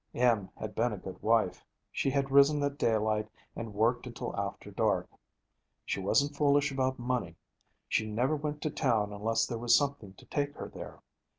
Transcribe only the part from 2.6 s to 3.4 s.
at daylight